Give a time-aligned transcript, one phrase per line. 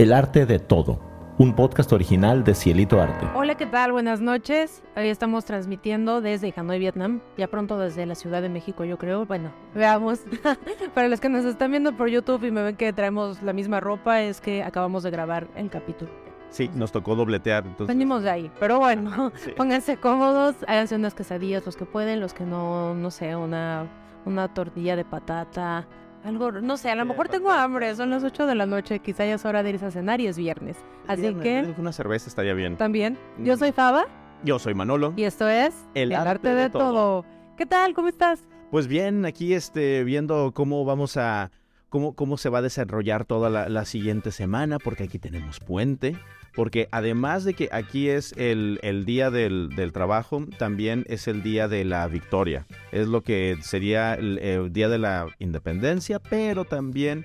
[0.00, 0.98] El arte de todo,
[1.36, 3.26] un podcast original de Cielito Arte.
[3.34, 3.92] Hola, ¿qué tal?
[3.92, 4.82] Buenas noches.
[4.96, 7.20] Hoy estamos transmitiendo desde Hanoi, Vietnam.
[7.36, 9.26] Ya pronto desde la Ciudad de México, yo creo.
[9.26, 10.20] Bueno, veamos.
[10.94, 13.78] Para los que nos están viendo por YouTube y me ven que traemos la misma
[13.78, 16.10] ropa, es que acabamos de grabar el capítulo.
[16.48, 17.66] Sí, nos tocó dobletear.
[17.66, 17.94] Entonces...
[17.94, 19.50] Venimos de ahí, pero bueno, sí.
[19.58, 23.86] pónganse cómodos, háganse unas quesadillas los que pueden, los que no, no sé, una,
[24.24, 25.86] una tortilla de patata,
[26.24, 29.24] algo, no sé, a lo mejor tengo hambre, son las 8 de la noche, quizá
[29.24, 30.76] ya es hora de irse a cenar y es viernes.
[31.06, 32.76] Así que, Una cerveza estaría bien.
[32.76, 34.04] también, yo soy Faba
[34.44, 35.12] Yo soy Manolo.
[35.16, 36.82] y esto es El arte de todo.
[36.92, 37.24] todo.
[37.56, 37.94] ¿Qué tal?
[37.94, 38.40] ¿Cómo estás?
[38.70, 41.50] Pues bien, aquí este, viendo cómo vamos a.
[41.88, 46.16] Cómo, cómo se va a desarrollar toda la, la siguiente semana, porque aquí tenemos puente.
[46.60, 51.86] Porque además de que aquí es el, día del, trabajo, también es el día de
[51.86, 52.66] la victoria.
[52.92, 57.24] Es lo que sería el, el día de la independencia, pero también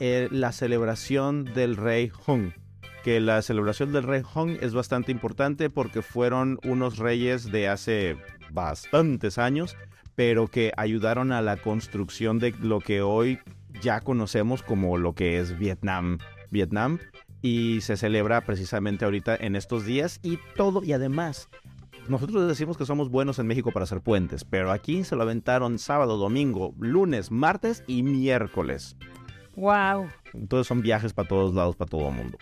[0.00, 2.54] eh, la celebración del rey Hong.
[3.04, 8.16] Que la celebración del rey Hong es bastante importante porque fueron unos reyes de hace
[8.50, 9.76] bastantes años,
[10.16, 13.38] pero que ayudaron a la construcción de lo que hoy
[13.80, 16.18] ya conocemos como lo que es Vietnam.
[16.50, 16.98] Vietnam
[17.42, 21.48] y se celebra precisamente ahorita en estos días y todo y además
[22.08, 25.78] nosotros decimos que somos buenos en México para hacer puentes, pero aquí se lo aventaron
[25.78, 28.96] sábado, domingo, lunes, martes y miércoles.
[29.54, 32.38] Wow, Entonces son viajes para todos lados, para todo el mundo.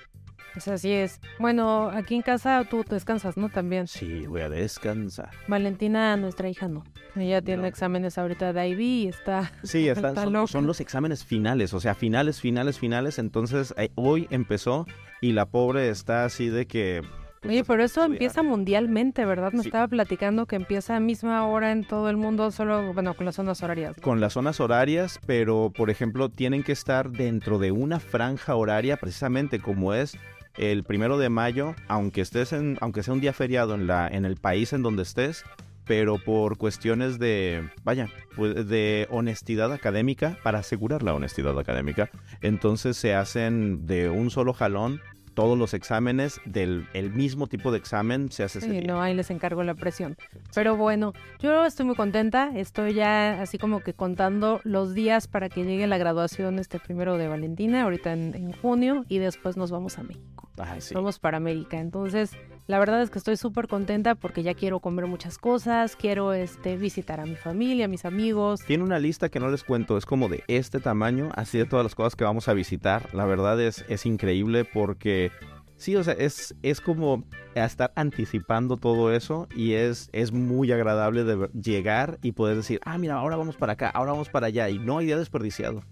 [0.52, 1.20] Pues así es.
[1.38, 3.48] Bueno, aquí en casa tú descansas, ¿no?
[3.50, 3.86] También.
[3.86, 5.30] Sí, voy a descansar.
[5.48, 6.84] Valentina, nuestra hija, no.
[7.16, 7.68] Ella tiene No.
[7.68, 9.52] exámenes ahorita de IB y está...
[9.62, 13.18] Sí, están, Está son, son los exámenes finales, o sea, finales, finales, finales.
[13.18, 14.86] Entonces eh, hoy empezó
[15.20, 17.02] y la pobre está así de que...
[17.40, 18.10] pues, Oye, pero eso estudiar.
[18.12, 19.52] empieza mundialmente, ¿verdad?
[19.52, 19.68] Me Sí.
[19.68, 23.34] estaba platicando que empieza a misma hora en todo el mundo, solo, bueno, con las
[23.36, 23.96] zonas horarias.
[23.96, 24.02] ¿no?
[24.02, 28.96] con las zonas horarias, pero por ejemplo tienen que estar dentro de una franja horaria,
[28.96, 30.16] precisamente como es
[30.56, 34.24] el primero de mayo, aunque estés en, aunque sea un día feriado en la, en
[34.24, 35.44] el país en donde estés,
[35.90, 42.10] pero por cuestiones de, vaya, pues, de honestidad académica, para asegurar la honestidad académica,
[42.42, 45.00] entonces se hacen de un solo jalón
[45.34, 48.82] todos los exámenes del el mismo tipo de examen se hace ese Sí, día.
[48.86, 50.16] no, ahí les encargo la presión.
[50.54, 52.50] Pero bueno, yo estoy muy contenta.
[52.54, 57.16] Estoy ya así como que contando los días para que llegue la graduación este primero
[57.16, 60.48] de Valentina, ahorita en, en junio, y después nos vamos a México.
[60.58, 60.94] Ay, sí.
[60.94, 61.78] Vamos para América.
[61.78, 62.32] Entonces,
[62.70, 66.76] la verdad es que estoy súper contenta porque ya quiero comer muchas cosas, quiero este,
[66.76, 68.60] visitar a mi familia, a mis amigos.
[68.64, 71.84] Tiene una lista que no les cuento, es como de este tamaño, así de todas
[71.84, 73.12] las cosas que vamos a visitar.
[73.12, 75.32] La verdad es, es increíble porque
[75.80, 77.24] sí, o sea, es, es como
[77.54, 82.98] estar anticipando todo eso y es, es muy agradable de llegar y poder decir, ah,
[82.98, 85.82] mira, ahora vamos para acá, ahora vamos para allá y no hay día desperdiciado.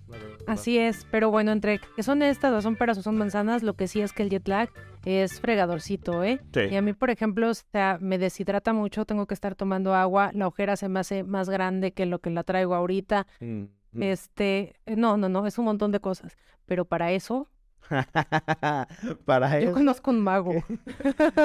[0.46, 3.74] Así es, pero bueno, entre que son estas o son peras o son manzanas, lo
[3.74, 4.68] que sí es que el jet lag
[5.04, 6.40] es fregadorcito, ¿eh?
[6.52, 6.60] Sí.
[6.70, 10.30] Y a mí, por ejemplo, o sea, me deshidrata mucho, tengo que estar tomando agua,
[10.34, 13.26] la ojera se me hace más grande que lo que la traigo ahorita.
[13.40, 13.64] Mm.
[14.00, 17.48] Este, eh, no, no, no, es un montón de cosas, pero para eso
[19.24, 20.64] para yo eso, conozco un mago.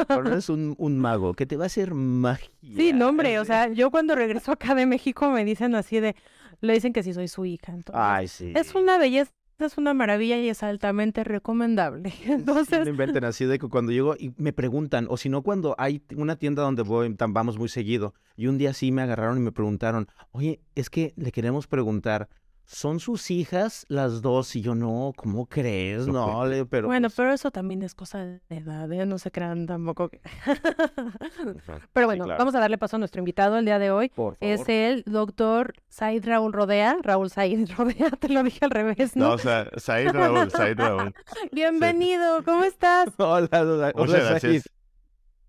[0.09, 2.49] eres un, un mago que te va a hacer magia.
[2.61, 6.15] Sí, no, hombre, o sea, yo cuando regreso acá de México me dicen así de,
[6.61, 8.01] le dicen que sí soy su hija, entonces.
[8.03, 8.53] Ay, sí.
[8.55, 12.11] Es una belleza, es una maravilla y es altamente recomendable.
[12.23, 15.41] Sí, Entonces, lo inventen así de que cuando llego y me preguntan, o si no,
[15.43, 19.37] cuando hay una tienda donde voy, vamos muy seguido, y un día sí me agarraron
[19.37, 22.29] y me preguntaron, oye, es que le queremos preguntar,
[22.65, 24.55] ¿son sus hijas las dos?
[24.55, 26.07] Y yo, no, ¿cómo crees?
[26.07, 26.87] No, le- pero...
[26.87, 29.05] bueno, pues, pero eso también es cosa de edad, ¿eh?
[29.05, 30.09] No se crean tampoco.
[30.09, 30.21] que-
[31.93, 32.39] Pero bueno, claro.
[32.39, 34.09] vamos a darle paso a nuestro invitado el día de hoy.
[34.09, 34.71] por Es favor.
[34.71, 36.97] el doctor Said Raúl Rodea.
[37.01, 39.27] Raúl Said Rodea, te lo dije al revés, ¿no?
[39.29, 41.13] No, o sea, Said Raúl, Said Raúl.
[41.51, 43.09] Bienvenido, ¿cómo estás?
[43.17, 44.41] Hola, hola, Muchas gracias.
[44.41, 44.61] Said.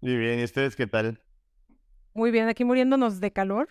[0.00, 1.20] Muy bien, ¿y ustedes qué tal?
[2.12, 3.68] Muy bien, aquí muriéndonos de calor,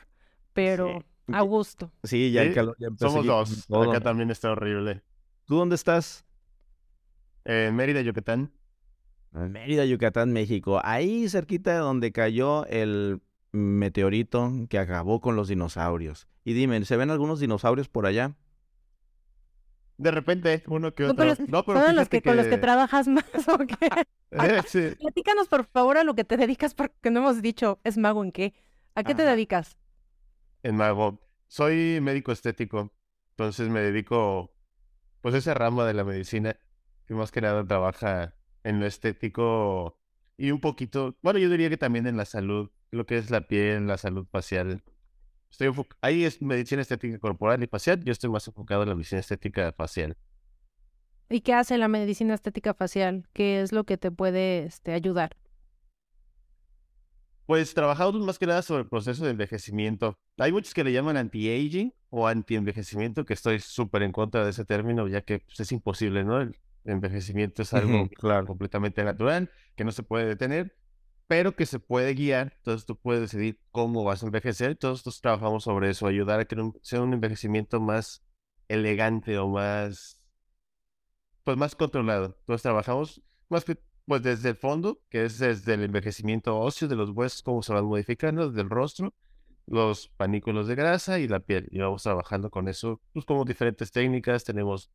[0.53, 1.91] pero a gusto.
[2.03, 3.65] Sí, ya el Sí, calor ya empezó Somos dos.
[3.67, 3.89] todo.
[3.91, 5.03] Acá también está horrible.
[5.45, 6.25] ¿Tú dónde estás?
[7.45, 8.51] En Mérida, Yucatán.
[9.33, 10.79] En Mérida, Yucatán, México.
[10.83, 13.21] Ahí cerquita de donde cayó el
[13.51, 16.27] meteorito que acabó con los dinosaurios.
[16.43, 18.35] Y dime, ¿se ven algunos dinosaurios por allá?
[19.97, 21.25] De repente, uno que ¿Tú otro.
[21.47, 23.89] No, pero son los que, con los que trabajas más o qué?
[24.35, 24.95] Eh, sí.
[24.99, 28.31] Platícanos por favor a lo que te dedicas porque no hemos dicho, ¿es mago en
[28.31, 28.55] qué?
[28.95, 29.77] ¿A qué te dedicas?
[30.63, 31.21] En Mago.
[31.47, 32.93] Soy médico estético.
[33.31, 34.55] Entonces me dedico,
[35.21, 36.57] pues, a esa rama de la medicina.
[37.05, 39.99] Que más que nada trabaja en lo estético
[40.37, 43.47] y un poquito, bueno, yo diría que también en la salud, lo que es la
[43.47, 44.83] piel, la salud facial.
[45.51, 45.71] Estoy
[46.01, 48.03] Ahí es medicina estética corporal y facial.
[48.03, 50.17] Yo estoy más enfocado en la medicina estética facial.
[51.29, 53.27] ¿Y qué hace la medicina estética facial?
[53.33, 55.35] ¿Qué es lo que te puede este, ayudar?
[57.45, 60.17] Pues trabajamos más que nada sobre el proceso de envejecimiento.
[60.37, 64.63] Hay muchos que le llaman anti-aging o anti-envejecimiento, que estoy súper en contra de ese
[64.63, 66.39] término, ya que pues, es imposible, ¿no?
[66.39, 66.55] El
[66.85, 68.47] envejecimiento es algo claro.
[68.47, 70.77] completamente natural, que no se puede detener,
[71.27, 72.53] pero que se puede guiar.
[72.57, 74.77] Entonces tú puedes decidir cómo vas a envejecer.
[74.77, 78.23] Todos nosotros trabajamos sobre eso, ayudar a que sea un envejecimiento más
[78.69, 80.21] elegante o más,
[81.43, 82.37] pues más controlado.
[82.39, 86.95] Entonces trabajamos más que pues desde el fondo, que es desde el envejecimiento óseo de
[86.95, 89.13] los huesos, cómo se van modificando, desde el rostro,
[89.65, 91.67] los panículos de grasa y la piel.
[91.71, 94.43] Y vamos trabajando con eso, pues como diferentes técnicas.
[94.43, 94.91] Tenemos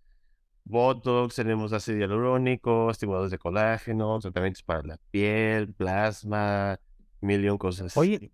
[0.65, 6.79] Botox, tenemos ácido hialurónico, estimuladores de colágeno, tratamientos para la piel, plasma,
[7.21, 7.97] millón cosas.
[7.97, 8.31] Oye,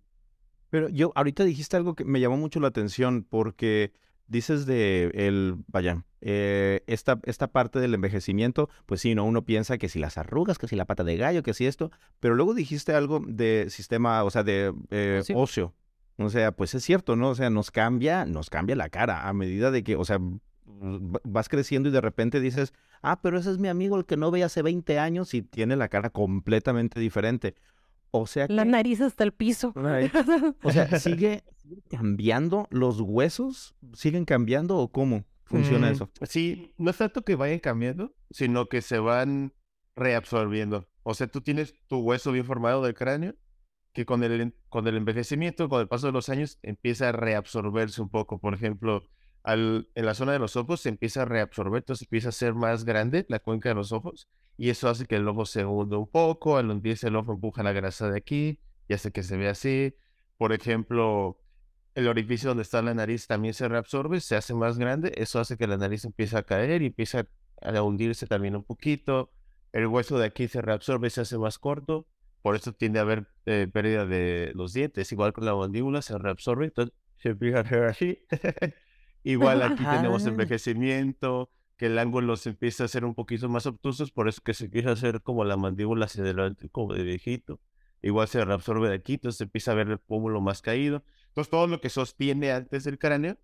[0.69, 3.93] pero yo ahorita dijiste algo que me llamó mucho la atención porque
[4.27, 9.25] dices de el, vaya, eh, esta, esta parte del envejecimiento, pues sí, ¿no?
[9.25, 11.91] Uno piensa que si las arrugas, que si la pata de gallo, que si esto,
[12.19, 15.73] pero luego dijiste algo de sistema, o sea, de eh, óseo.
[16.17, 17.29] O sea, pues es cierto, ¿no?
[17.29, 20.19] O sea, nos cambia, nos cambia la cara a medida de que, o sea,
[20.65, 24.31] vas creciendo y de repente dices, ah, pero ese es mi amigo el que no
[24.31, 27.55] ve hace 20 años y tiene la cara completamente diferente.
[28.17, 29.73] O sea, la nariz hasta el piso.
[30.63, 31.43] O sea, ¿sigue,
[31.89, 33.75] cambiando los huesos?
[33.93, 36.09] ¿Siguen cambiando o cómo funciona mm, eso?
[36.23, 39.53] Sí, no es tanto que vayan cambiando, sino que se van
[39.95, 40.87] reabsorbiendo.
[41.03, 43.35] O sea, tú tienes tu hueso bien formado del cráneo,
[43.93, 48.01] que con el, con el envejecimiento, con el paso de los años, empieza a reabsorberse
[48.01, 48.39] un poco.
[48.39, 49.03] Por ejemplo,
[49.45, 52.55] al, en la zona de los ojos se empieza a reabsorber, entonces empieza a ser
[52.55, 54.27] más grande la cuenca de los ojos
[54.57, 57.61] y eso hace que el ojo se hunda un poco, al hundirse el ojo empuja
[57.61, 59.95] la grasa de aquí y hace que se vea así.
[60.37, 61.39] Por ejemplo,
[61.93, 65.57] el orificio donde está la nariz también se reabsorbe, se hace más grande, eso hace
[65.57, 67.27] que la nariz empiece a caer y empieza
[67.61, 69.31] a hundirse también un poquito.
[69.73, 72.07] El hueso de aquí se reabsorbe, se hace más corto,
[72.41, 76.17] por eso tiende a haber eh, pérdida de los dientes, igual con la mandíbula se
[76.17, 78.25] reabsorbe, entonces se empieza a hacer así.
[79.25, 84.11] igual aquí tenemos envejecimiento, que el ángulo se empieza a hacer un poquito más obtusos,
[84.11, 87.59] por eso que se empieza a hacer como la mandíbula hacia adelante, como de viejito.
[88.01, 91.03] Igual se reabsorbe de aquí, entonces se empieza a ver el pómulo más caído.
[91.27, 93.37] Entonces todo lo que sostiene antes del cráneo,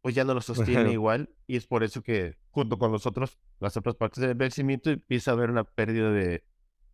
[0.00, 3.38] pues ya no lo sostiene igual, y es por eso que junto con los otros,
[3.58, 6.44] las otras partes del envejecimiento empieza a haber una pérdida de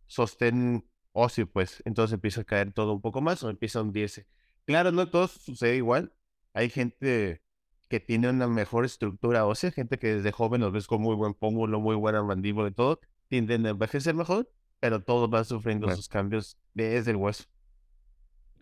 [0.07, 1.83] sostén óseo, pues.
[1.85, 4.27] Entonces empieza a caer todo un poco más o empieza a hundirse.
[4.65, 6.13] Claro, no todo sucede igual.
[6.53, 7.41] Hay gente
[7.89, 11.33] que tiene una mejor estructura ósea, gente que desde joven los ves con muy buen
[11.33, 14.49] pómulo, muy buena mandíbula y todo, tienden a envejecer mejor,
[14.79, 17.45] pero todos van sufriendo sus cambios desde el hueso.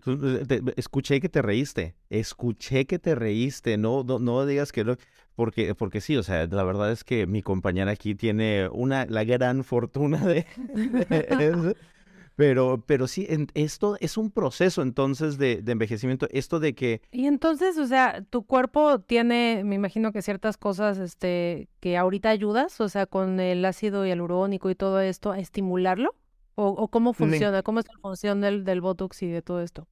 [0.06, 4.96] Eh, escuché que te reíste, escuché que te reíste, no, no, no digas que no,
[5.36, 9.26] porque, porque sí, o sea, la verdad es que mi compañera aquí tiene una, la
[9.26, 10.46] gran fortuna de,
[12.38, 17.02] pero, pero sí, esto es un proceso entonces de, envejecimiento, esto de que...
[17.12, 22.30] Y entonces, o sea, tu cuerpo tiene, me imagino que ciertas cosas este, que ahorita
[22.30, 26.16] ayudas, o sea, con el ácido hialurónico y todo esto, a estimularlo.
[26.54, 27.64] ¿O, cómo funciona?
[27.64, 29.88] ¿Cómo es la función del, del Botox y de todo esto?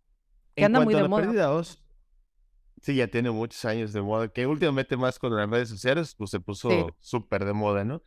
[0.55, 1.63] Que anda muy de moda.
[2.81, 6.29] sí, ya tiene muchos años de moda, que últimamente más con las redes sociales, pues
[6.29, 8.03] se puso súper de moda, ¿no?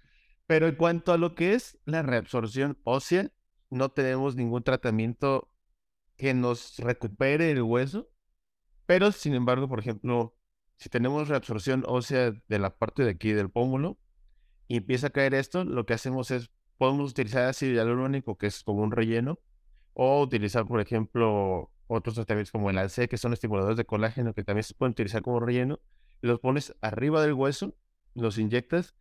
[0.46, 3.32] Pero en cuanto a lo que es la reabsorción ósea,
[3.70, 5.50] no tenemos ningún tratamiento
[6.16, 8.10] que nos recupere el hueso,
[8.86, 10.36] pero sin embargo, por ejemplo,
[10.76, 13.98] si tenemos reabsorción ósea de la parte de aquí del pómulo
[14.66, 18.62] y empieza a caer esto, lo que hacemos es, podemos utilizar ácido hialurónico, que es
[18.62, 19.38] como un relleno,
[19.94, 24.44] o utilizar, por ejemplo, otros tratamientos como el AC, que son estimuladores de colágeno, que
[24.44, 25.80] también se pueden utilizar como relleno,
[26.20, 27.74] los pones arriba del hueso,
[28.14, 28.94] los inyectas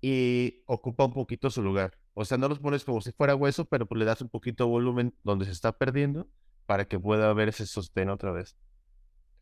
[0.00, 2.01] y ocupa un poquito su lugar.
[2.14, 4.64] O sea, no los pones como si fuera hueso, pero pues le das un poquito
[4.64, 6.28] de volumen donde se está perdiendo
[6.66, 8.56] para que pueda haber ese sostén otra vez.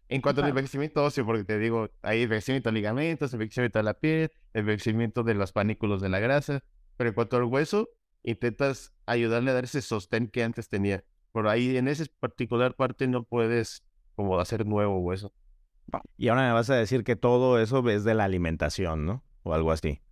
[0.09, 3.95] En cuanto al envejecimiento óseo, porque te digo, hay envejecimiento de ligamentos, envejecimiento de la
[3.95, 6.65] piel, envejecimiento de los panículos de la grasa,
[6.97, 7.89] pero en cuanto al hueso,
[8.25, 11.05] intentas ayudarle a dar ese sostén que antes tenía.
[11.33, 13.85] Por ahí, en esa particular parte, no puedes
[14.17, 15.33] como hacer nuevo hueso.
[16.17, 19.25] Y ahora me vas a decir que todo eso es de la alimentación, ¿no?
[19.43, 20.03] O algo así.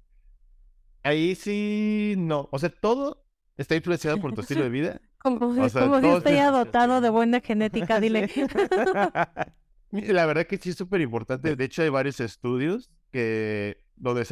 [1.02, 2.49] Ahí sí, no.
[2.52, 3.25] O sea, todo
[3.57, 5.00] está influenciado por tu estilo de vida.
[5.19, 8.31] Como, si estoy adotado de buena genética, dile.
[9.90, 11.57] La verdad que sí es súper importante.
[11.57, 14.25] De hecho, hay varios estudios que donde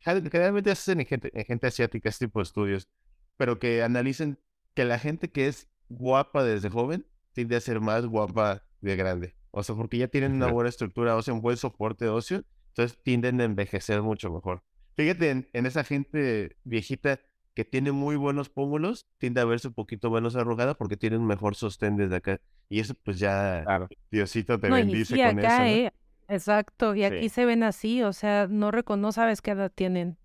[0.00, 2.88] generalmente hacen en gente, en gente asiática este tipo de estudios,
[3.36, 4.38] pero que analicen
[4.74, 9.34] que la gente que es guapa desde joven tiende a ser más guapa de grande.
[9.50, 12.98] O sea, porque ya tienen una buena estructura o sea, un buen soporte óseo, entonces
[13.02, 14.62] tienden a envejecer mucho mejor.
[14.96, 17.20] Fíjate en, esa gente viejita
[17.52, 21.26] que tiene muy buenos pómulos, tiende a verse un poquito menos arrugada porque tiene un
[21.26, 22.40] mejor sostén desde acá.
[22.70, 23.64] Y eso pues ya,
[24.10, 25.62] Diosito te bendice con eso.
[25.62, 25.92] Eh,
[26.28, 30.16] exacto, y aquí se ven así, o sea, no reconoce, sabes qué edad tienen.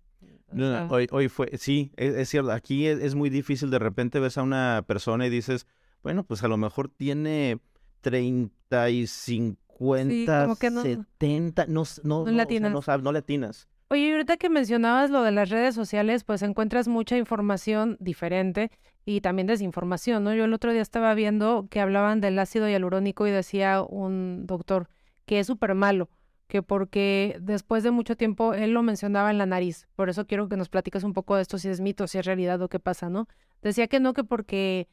[0.88, 4.42] hoy, hoy fue, sí, e, es, cierto, aquí es, muy difícil, de repente ves a
[4.42, 5.66] una persona y dices,
[6.02, 7.60] bueno, pues a lo mejor tiene
[8.00, 13.68] 30 y 50, no, 70, no, no, no, no, no latinas.
[13.92, 18.70] Oye, ahorita que mencionabas lo de las redes sociales, pues encuentras mucha información diferente
[19.04, 20.32] y también desinformación, ¿no?
[20.32, 24.88] Yo el otro día estaba viendo que hablaban del ácido hialurónico y decía un doctor
[25.26, 26.08] que es súper malo,
[26.48, 30.48] que porque después de mucho tiempo él lo mencionaba en la nariz, por eso quiero
[30.48, 32.80] que nos platiques un poco de esto, si es mito, si es realidad o qué
[32.80, 33.28] pasa, ¿no?
[33.60, 34.88] Decía que no, que porque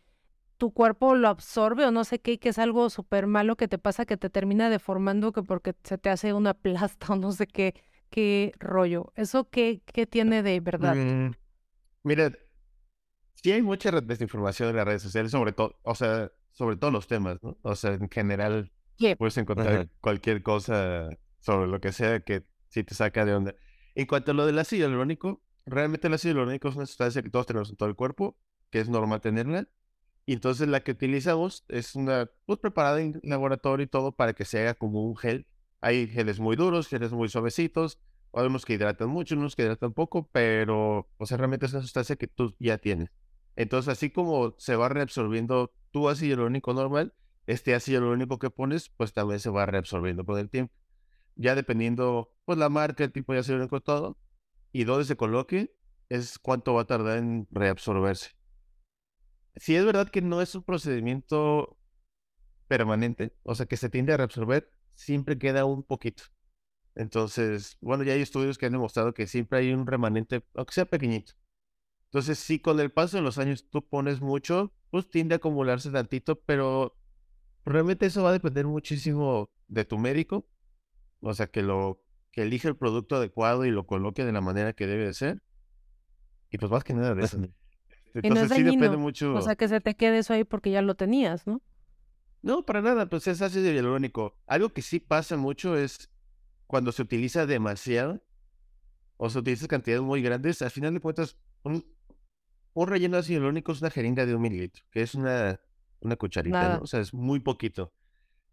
[0.58, 3.78] tu cuerpo lo absorbe o no sé qué, que es algo súper malo que te
[3.78, 7.48] pasa, que te termina deformando, que porque se te hace una plasta o no sé
[7.48, 7.76] qué
[8.10, 9.14] qué rollo.
[9.16, 10.96] ¿Eso qué, qué tiene de verdad?
[10.96, 11.32] Mm,
[12.04, 12.32] mira,
[13.36, 17.08] sí hay mucha desinformación en las redes sociales, sobre todo, o sea, sobre todos los
[17.08, 17.58] temas, ¿no?
[17.62, 18.72] O sea, en general
[19.18, 23.56] puedes encontrar cualquier cosa sobre lo que sea que sí te saca de onda.
[23.96, 27.30] En cuanto a lo del ácido hialurónico, realmente el ácido hialurónico es una sustancia que
[27.30, 28.38] todos tenemos en todo el cuerpo,
[28.70, 29.68] que es normal tenerla.
[30.26, 34.46] Y entonces la que utilizamos es una, pues preparada en laboratorio y todo para que
[34.46, 35.48] se haga como un gel
[35.82, 38.00] hay geles muy duros, geles muy suavecitos,
[38.34, 41.82] hay unos que hidratan mucho, unos que hidratan poco, pero o sea, realmente es una
[41.82, 43.10] sustancia que tú ya tienes.
[43.56, 47.14] Entonces, así como se va reabsorbiendo tu ácido hialurónico normal,
[47.48, 50.74] este ácido hialurónico que pones, pues también se va reabsorbiendo con el tiempo.
[51.36, 54.18] Ya dependiendo, pues la marca, el tipo de ácido hialurónico, todo,
[54.72, 55.74] y dónde se coloque,
[56.10, 58.32] es cuánto va a tardar en reabsorberse.
[59.56, 61.78] Si es verdad que no es un procedimiento
[62.68, 66.24] permanente, o sea, que se tiende a reabsorber, siempre queda un poquito.
[66.94, 70.86] Entonces, bueno, ya hay estudios que han demostrado que siempre hay un remanente, aunque sea
[70.86, 71.34] pequeñito.
[72.06, 75.90] Entonces, si con el paso de los años tú pones mucho, pues tiende a acumularse
[75.92, 76.98] tantito, pero
[77.64, 80.50] realmente eso va a depender muchísimo de tu médico.
[81.22, 84.74] O sea, que lo que elige el producto adecuado y lo coloque de la manera
[84.74, 85.42] que debe de ser.
[86.52, 87.38] Y pues más que nada de eso.
[88.16, 89.34] Entonces, sí depende mucho.
[89.36, 91.62] O sea, que se te quede eso ahí porque ya lo tenías, ¿no?
[92.42, 94.38] No, para nada, pues es ácido hialurónico.
[94.48, 96.10] Algo que sí pasa mucho es
[96.68, 98.24] cuando se utiliza demasiado
[99.18, 101.86] o se utiliza cantidades muy grandes, al final de cuentas, un,
[102.76, 105.60] relleno de ácido hialurónico es una jeringa de un mililitro, que es una,
[106.00, 106.84] una cucharita, ¿no?
[106.84, 107.92] O sea, es muy poquito.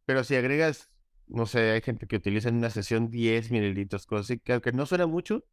[0.05, 0.91] Pero si agregas,
[1.29, 4.73] no sé, hay gente que utiliza en una sesión 10 mililitros, cosas así, que aunque
[4.73, 5.45] no suena mucho,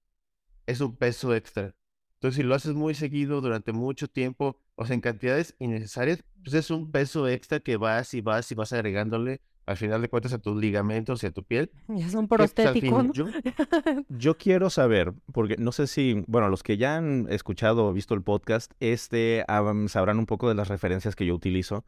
[0.66, 1.76] es un peso extra.
[2.16, 6.54] Entonces, si lo haces muy seguido durante mucho tiempo, o sea, en cantidades innecesarias, pues
[6.56, 10.34] es un peso extra que vas y vas y vas agregándole al final de cuentas
[10.34, 11.72] a tus ligamentos y a tu piel.
[11.88, 13.12] Ya son prostéticos.
[13.14, 13.28] Yo,
[14.10, 18.14] yo, quiero saber, porque no sé si, bueno, los que ya han escuchado o visto
[18.14, 19.46] el podcast, este
[19.88, 21.86] sabrán un poco de las referencias que yo utilizo.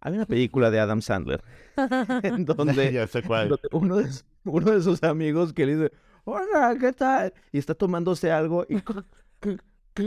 [0.00, 1.42] Hay una película de Adam Sandler
[2.22, 3.58] en donde, ya sé cuál.
[3.72, 4.10] uno, de,
[4.44, 5.92] uno de sus amigos que le dice,
[6.24, 7.32] hola, ¿qué tal?
[7.50, 8.82] Y está tomándose algo y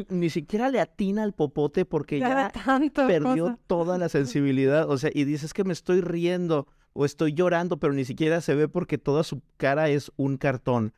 [0.10, 2.52] ni siquiera le atina al popote porque ya,
[2.96, 4.90] perdió toda la sensibilidad.
[4.90, 8.56] O sea, y dices que me estoy riendo o estoy llorando, pero ni siquiera se
[8.56, 10.94] ve porque toda su cara es un cartón.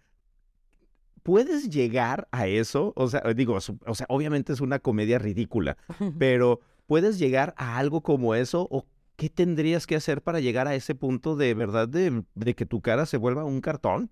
[1.24, 2.94] ¿Puedes llegar a eso?
[2.96, 5.78] O sea, digo, o sea, obviamente es una comedia ridícula,
[6.18, 8.68] pero ¿puedes llegar a algo como eso?
[8.72, 12.66] ¿O qué tendrías que hacer para llegar a ese punto de verdad de, de que
[12.66, 14.10] tu cara se vuelva un cartón?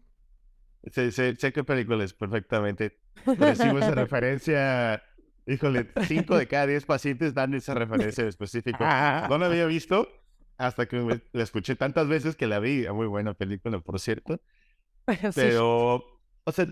[0.91, 2.99] Sé, sé, sé qué película es perfectamente.
[3.25, 5.03] Recibo esa referencia.
[5.45, 9.27] Híjole, cinco de cada diez pacientes dan esa referencia específica.
[9.29, 10.07] No la había visto
[10.57, 12.87] hasta que la escuché tantas veces que la vi.
[12.89, 14.39] Muy buena película, por cierto.
[15.35, 16.05] Pero,
[16.43, 16.67] o sea,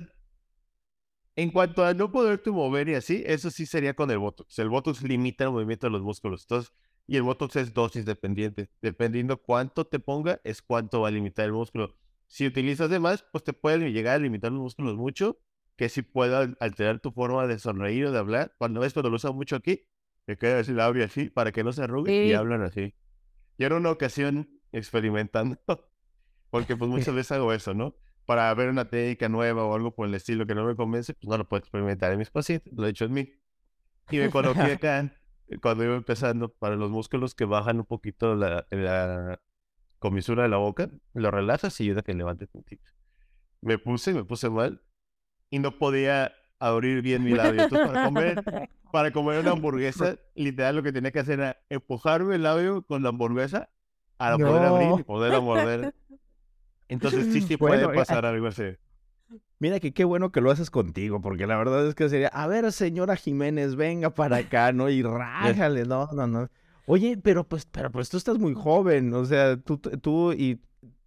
[1.35, 4.59] en cuanto a no poderte mover y así, eso sí sería con el Botox.
[4.59, 6.43] El Botox limita el movimiento de los músculos.
[6.43, 6.73] Entonces,
[7.07, 8.69] y el Botox es dosis dependiente.
[8.81, 11.95] Dependiendo cuánto te ponga, es cuánto va a limitar el músculo.
[12.27, 15.39] Si utilizas de más, pues te puede llegar a limitar los músculos mucho,
[15.77, 18.53] que sí puede alterar tu forma de sonreír o de hablar.
[18.57, 19.87] Cuando ves, cuando lo usan mucho aquí,
[20.25, 22.95] te queda así, la abre así para que no se arrugue y hablan así.
[23.57, 25.57] Y era una ocasión experimentando,
[26.49, 27.95] porque pues muchas veces hago eso, ¿no?
[28.25, 31.29] Para ver una técnica nueva o algo por el estilo que no me convence, pues
[31.29, 33.33] no lo puedo experimentar en mis pacientes, lo he hecho en mí.
[34.09, 35.13] Y me coloqué acá,
[35.61, 39.39] cuando iba empezando, para los músculos que bajan un poquito la, la
[39.99, 42.89] comisura de la boca, lo relajas y ayuda a que levante puntito.
[43.61, 44.81] Me puse, me puse mal
[45.49, 47.63] y no podía abrir bien mi labio.
[47.63, 48.43] Entonces, para comer,
[48.91, 53.03] para comer una hamburguesa, literal lo que tenía que hacer era empujarme el labio con
[53.03, 53.69] la hamburguesa
[54.17, 55.93] para poder abrir y poder morder.
[56.89, 58.63] Entonces sí, sí puede eh, pasar algo así.
[59.59, 62.47] Mira que qué bueno que lo haces contigo, porque la verdad es que sería, a
[62.47, 64.89] ver, señora Jiménez, venga para acá, ¿no?
[64.89, 66.49] Y rájale, no, no, no.
[66.89, 70.61] Oye, pero pues, pero pues tú estás muy joven, o sea, tú, tú y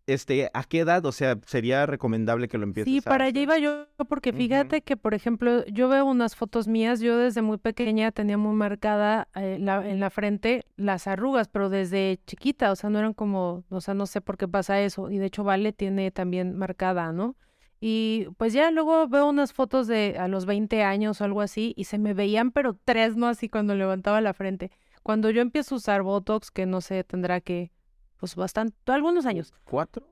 [0.06, 1.06] este, ¿a qué edad?
[1.06, 2.92] O sea, sería recomendable que lo empieces.
[2.92, 7.00] Sí, para allá iba yo, porque fíjate que, por ejemplo, yo veo unas fotos mías,
[7.00, 12.20] yo desde muy pequeña tenía muy marcada eh, en la frente las arrugas, pero desde
[12.26, 15.10] chiquita, o sea, no eran como, o sea, no sé por qué pasa eso.
[15.10, 17.37] Y de hecho, Vale tiene también marcada, ¿no?
[17.80, 21.72] Y pues ya luego veo unas fotos de a los 20 años o algo así
[21.76, 23.28] y se me veían pero tres, ¿no?
[23.28, 24.70] Así cuando levantaba la frente.
[25.02, 27.73] Cuando yo empiezo a usar Botox, que no sé, tendrá que,
[28.19, 29.54] pues bastante, algunos años.
[29.64, 30.07] ¿Cuatro?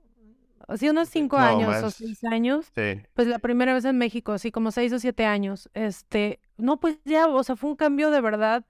[0.66, 2.70] Así unos cinco años o seis años.
[2.74, 3.00] Sí.
[3.14, 5.70] Pues la primera vez en México, así como seis o siete años.
[5.72, 8.66] Este, no, pues ya, o sea, fue un cambio de verdad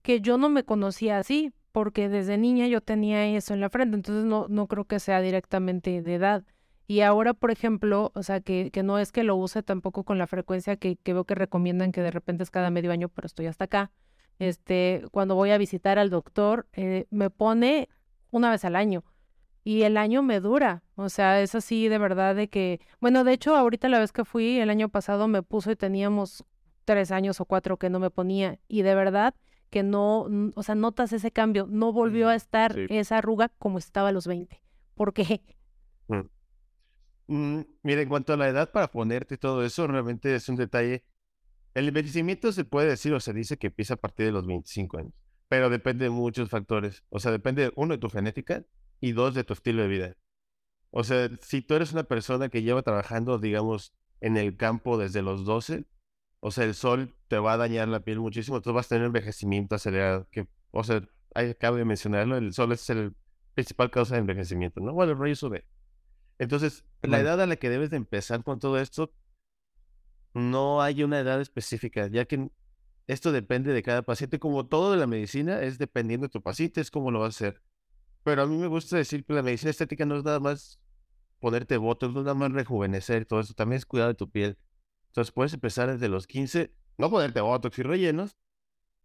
[0.00, 3.96] que yo no me conocía así, porque desde niña yo tenía eso en la frente,
[3.96, 6.44] entonces no, no creo que sea directamente de edad.
[6.86, 10.18] Y ahora, por ejemplo, o sea, que, que no es que lo use tampoco con
[10.18, 13.26] la frecuencia que, que veo que recomiendan, que de repente es cada medio año, pero
[13.26, 13.90] estoy hasta acá.
[14.38, 17.88] Este, cuando voy a visitar al doctor, eh, me pone
[18.30, 19.04] una vez al año
[19.64, 20.82] y el año me dura.
[20.96, 24.24] O sea, es así de verdad de que, bueno, de hecho, ahorita la vez que
[24.24, 26.44] fui el año pasado me puso y teníamos
[26.84, 29.34] tres años o cuatro que no me ponía y de verdad
[29.70, 34.10] que no, o sea, notas ese cambio, no volvió a estar esa arruga como estaba
[34.10, 34.60] a los 20.
[34.94, 35.40] ¿Por qué?
[36.08, 36.20] Mm.
[37.28, 41.04] Mm, mira, en cuanto a la edad para ponerte todo eso, realmente es un detalle.
[41.74, 44.98] El envejecimiento se puede decir o se dice que empieza a partir de los 25
[44.98, 45.14] años,
[45.48, 47.02] pero depende de muchos factores.
[47.08, 48.64] O sea, depende, uno, de tu genética
[49.00, 50.16] y dos, de tu estilo de vida.
[50.90, 55.22] O sea, si tú eres una persona que lleva trabajando, digamos, en el campo desde
[55.22, 55.86] los 12,
[56.40, 59.06] o sea, el sol te va a dañar la piel muchísimo, tú vas a tener
[59.06, 60.28] envejecimiento acelerado.
[60.30, 61.02] Que, o sea,
[61.34, 63.14] acabo de mencionarlo, el sol es el
[63.54, 64.92] principal causa de envejecimiento, ¿no?
[64.92, 65.66] Bueno, el rayo sube.
[66.38, 69.12] Entonces, la edad a la que debes de empezar con todo esto,
[70.34, 72.48] no hay una edad específica, ya que
[73.06, 74.38] esto depende de cada paciente.
[74.38, 77.46] Como todo de la medicina, es dependiendo de tu paciente, es como lo vas a
[77.46, 77.62] hacer.
[78.24, 80.80] Pero a mí me gusta decir que la medicina estética no es nada más
[81.40, 84.58] ponerte votos, no es nada más rejuvenecer, todo eso, también es cuidar de tu piel.
[85.08, 88.36] Entonces puedes empezar desde los 15, no ponerte botox y rellenos,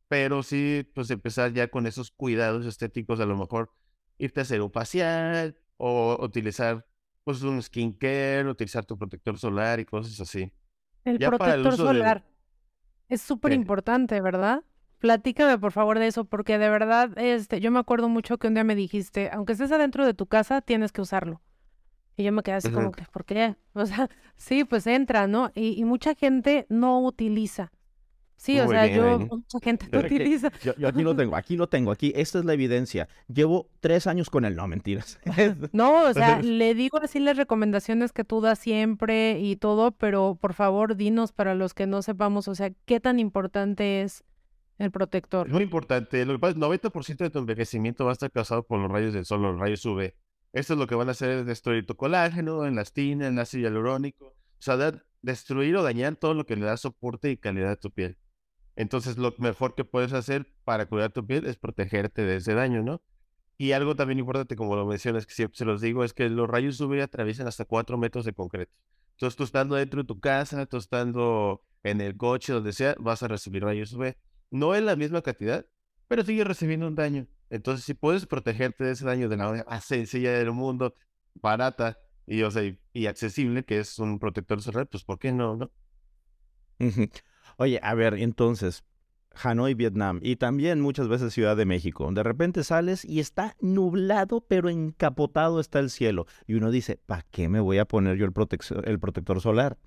[0.07, 3.71] pero sí, pues empezar ya con esos cuidados estéticos, a lo mejor
[4.17, 6.85] irte a hacer un facial o utilizar
[7.23, 10.53] pues un skincare, utilizar tu protector solar y cosas así.
[11.07, 12.23] El protector solar
[13.09, 14.63] es súper importante, ¿verdad?
[14.99, 18.55] Platícame por favor de eso, porque de verdad, este, yo me acuerdo mucho que un
[18.55, 21.41] día me dijiste, aunque estés adentro de tu casa, tienes que usarlo.
[22.15, 23.55] Y yo me quedé así como que, ¿por qué?
[23.73, 25.51] O sea, sí, pues entra, ¿no?
[25.53, 27.71] y mucha gente no utiliza.
[28.37, 30.51] Sí, o sea, yo, mucha gente lo utiliza.
[30.63, 33.09] Yo, aquí lo tengo, aquí lo tengo, aquí, esta es la evidencia.
[33.27, 35.19] Llevo tres años con él, no, mentiras.
[35.73, 40.37] no, o sea, le digo así las recomendaciones que tú das siempre y todo, pero
[40.39, 44.23] por favor, dinos para los que no sepamos, o sea, qué tan importante es
[44.77, 45.47] el protector.
[45.47, 46.23] Es muy importante.
[46.25, 49.13] Lo que pasa es 90% de tu envejecimiento va a estar causado por los rayos
[49.13, 50.13] del sol, los rayos UV.
[50.53, 54.27] Esto es lo que van a hacer es destruir tu colágeno, elastina, el ácido hialurónico.
[54.27, 54.77] O sea,
[55.21, 58.17] destruir o dañar todo lo que le da soporte y calidad a tu piel.
[58.77, 62.83] Entonces, lo mejor que puedes hacer para cuidar tu piel es protegerte de ese daño,
[62.83, 63.01] ¿no?
[63.57, 66.47] Y algo también importante, como lo mencionas, que siempre se los digo, es que los
[66.47, 68.71] rayos UV atraviesan hasta 4 metros de concreto.
[69.13, 73.23] Entonces, tú estando dentro de tu casa, tú estando en el coche, donde sea, vas
[73.23, 74.15] a recibir rayos UV.
[74.51, 75.65] No en la misma cantidad,
[76.07, 77.25] pero sigues recibiendo un daño.
[77.49, 80.93] Entonces, si puedes protegerte de ese daño de la manera más sencilla del mundo,
[81.33, 82.61] barata y, o sea,
[82.93, 85.55] y accesible, que es un protector solar, pues ¿por qué no?
[85.57, 85.71] no?
[87.57, 88.83] Oye, a ver, entonces,
[89.43, 92.09] Hanoi, Vietnam y también muchas veces Ciudad de México.
[92.11, 96.25] De repente sales y está nublado, pero encapotado está el cielo.
[96.45, 98.33] Y uno dice, ¿para qué me voy a poner yo el,
[98.85, 99.77] el protector solar?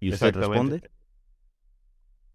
[0.00, 0.82] ¿Y usted responde?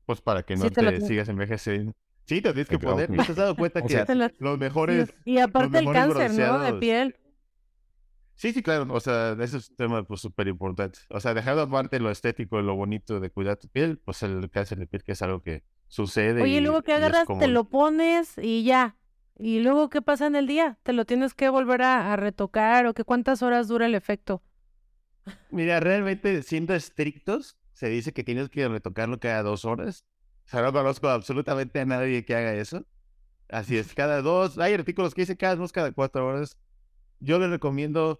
[0.05, 1.93] Pues para que no te, sigas envejeciendo.
[2.25, 3.09] Sí, te tienes que poner.
[3.09, 5.13] ¿No te has dado cuenta que los mejores.
[5.25, 6.59] Y aparte el cáncer, ¿no?
[6.59, 7.15] De piel.
[8.41, 8.91] Sí, sí, claro.
[8.91, 10.97] O sea, ese es un tema pues súper importante.
[11.09, 14.49] O sea, dejando aparte lo estético y lo bonito de cuidar tu piel, pues el
[14.49, 16.41] cáncer de piel que es algo que sucede.
[16.41, 18.97] Oye, y, luego que agarras, te lo pones y ya.
[19.37, 20.79] Y luego, ¿qué pasa en el día?
[20.81, 24.41] ¿Te lo tienes que volver a, retocar o qué cuántas horas dura el efecto?
[25.51, 30.03] Mira, realmente siendo estrictos, se dice que tienes que retocarlo cada dos horas.
[30.47, 32.87] O sea, no conozco absolutamente a nadie que haga eso.
[33.49, 36.57] Así es, cada dos, hay artículos que dicen cada dos, cada cuatro horas.
[37.19, 38.19] Yo les recomiendo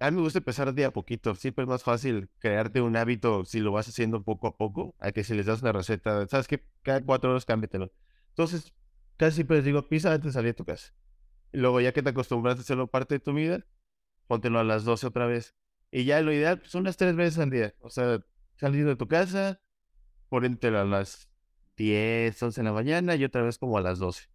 [0.00, 1.34] a mí me gusta empezar de a poquito.
[1.34, 5.12] Siempre es más fácil crearte un hábito si lo vas haciendo poco a poco, a
[5.12, 6.64] que si les das una receta, ¿sabes qué?
[6.82, 7.92] Cada cuatro horas cámbiatelo.
[8.30, 8.72] Entonces,
[9.16, 10.94] casi siempre les digo, pisa antes de salir a tu casa.
[11.52, 13.66] Y luego, ya que te acostumbraste a hacerlo parte de tu vida,
[14.26, 15.56] póntelo a las 12 otra vez.
[15.90, 17.74] Y ya lo ideal son unas tres veces al día.
[17.80, 18.20] O sea,
[18.56, 19.60] salir de tu casa,
[20.28, 21.28] ponerte a las
[21.76, 24.28] 10, 11 de la mañana y otra vez como a las 12.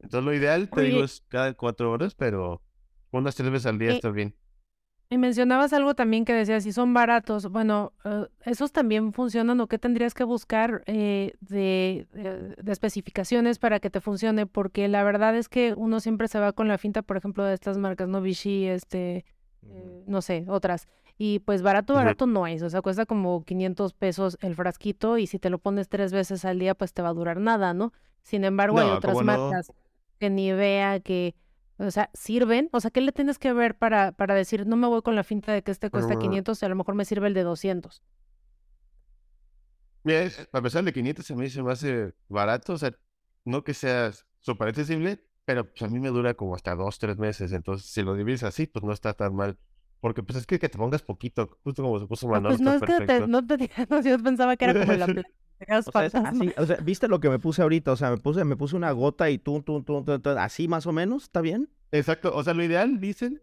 [0.00, 2.62] Entonces lo ideal, te digo, es cada cuatro horas, pero
[3.10, 4.36] unas tres veces al día está bien.
[5.08, 9.68] Y mencionabas algo también que decías, si son baratos, bueno, eh, ¿esos también funcionan o
[9.68, 14.46] qué tendrías que buscar eh, de, de, especificaciones para que te funcione?
[14.46, 17.54] Porque la verdad es que uno siempre se va con la finta, por ejemplo, de
[17.54, 18.20] estas marcas, ¿no?
[18.20, 19.24] Vichy, este,
[19.62, 20.88] eh, no sé, otras.
[21.18, 25.26] Y pues barato, barato no es, o sea, cuesta como 500 pesos el frasquito y
[25.26, 27.92] si te lo pones tres veces al día, pues te va a durar nada, ¿no?
[28.22, 29.72] Sin embargo, hay otras marcas
[30.18, 31.34] que ni vea que
[31.78, 32.68] o sea, ¿sirven?
[32.72, 35.24] O sea, ¿qué le tienes que ver para, para decir, no me voy con la
[35.24, 38.02] finta de que este cuesta 500 y a lo mejor me sirve el de 200?
[40.04, 41.84] Mira, a pesar de 500 se me dice más
[42.28, 42.92] barato, o sea,
[43.44, 47.18] no que sea súper accesible, pero pues a mí me dura como hasta dos, tres
[47.18, 49.58] meses, entonces si lo divides así, pues no está tan mal.
[50.00, 52.50] Porque pues es que, que te pongas poquito, justo como se puso Manolo.
[52.50, 53.56] pues no es que te, no te
[53.90, 55.06] no, yo pensaba que era como la
[56.56, 57.92] o sea, ¿viste lo que me puse ahorita?
[57.92, 60.86] O sea, me puse, me puse una gota y tú, tú, tú, tú, así más
[60.86, 61.68] o menos, ¿está bien?
[61.92, 63.40] Exacto, o sea, lo ideal dicen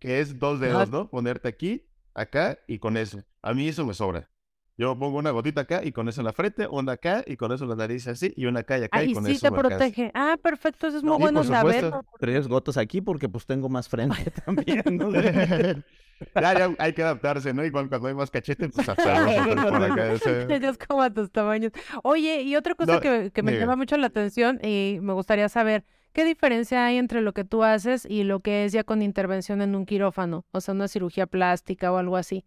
[0.00, 1.08] que es dos dedos, ¿no?
[1.08, 3.22] Ponerte aquí, acá y con eso.
[3.42, 4.28] A mí eso me sobra.
[4.78, 7.50] Yo pongo una gotita acá y con eso en la frente, una acá y con
[7.50, 9.48] eso en la nariz así y una acá y acá y con sí eso.
[9.48, 10.10] te protege.
[10.12, 11.90] Ah, perfecto, eso es muy bueno saber.
[12.20, 14.82] Tres gotas aquí porque pues tengo más frente también.
[14.84, 15.10] ¿no?
[16.34, 17.64] ya, hay que adaptarse, ¿no?
[17.64, 19.24] Igual cuando hay más cachete, pues hasta
[19.70, 20.12] por acá.
[20.50, 21.72] Ellos como a tus tamaños.
[22.02, 25.84] Oye, y otra cosa que, que, me llama mucho la atención y me gustaría saber,
[26.12, 29.62] ¿qué diferencia hay entre lo que tú haces y lo que es ya con intervención
[29.62, 30.44] en un quirófano?
[30.52, 32.44] O sea, una cirugía plástica o algo así.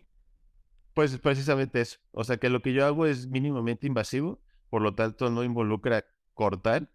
[1.00, 1.98] Pues precisamente eso.
[2.12, 6.04] O sea, que lo que yo hago es mínimamente invasivo, por lo tanto no involucra
[6.34, 6.92] cortar.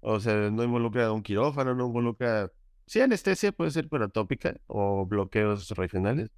[0.00, 2.50] O sea, no involucra un quirófano, no involucra
[2.86, 6.30] Sí, anestesia puede ser tópica o bloqueos regionales,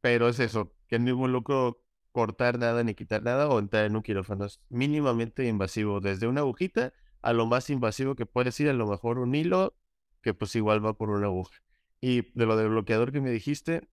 [0.00, 4.02] pero es eso, que no involucro cortar nada ni quitar nada o entrar en un
[4.02, 4.46] quirófano.
[4.46, 8.86] Es mínimamente invasivo, desde una agujita a lo más invasivo que puede ser, a lo
[8.86, 9.76] mejor un hilo,
[10.22, 11.58] que pues igual va por una aguja.
[12.00, 13.88] Y de lo del bloqueador que me dijiste,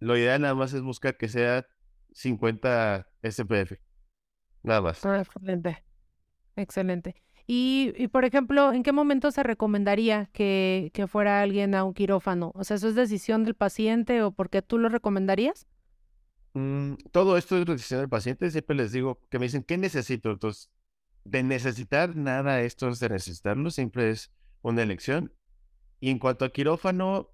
[0.00, 1.66] lo ideal nada más es buscar que sea
[2.12, 3.78] 50 SPF.
[4.62, 5.04] Nada más.
[5.04, 5.84] Excelente.
[6.56, 7.14] Excelente.
[7.46, 11.92] Y, y, por ejemplo, ¿en qué momento se recomendaría que, que, fuera alguien a un
[11.92, 12.52] quirófano?
[12.54, 15.66] O sea, ¿eso es decisión del paciente o por qué tú lo recomendarías?
[16.54, 18.50] Mm, todo esto es decisión del paciente.
[18.50, 20.30] Siempre les digo que me dicen, ¿qué necesito?
[20.30, 20.70] Entonces,
[21.24, 25.34] de necesitar nada, esto es de necesitarlo, siempre es una elección.
[26.00, 27.33] Y en cuanto a quirófano,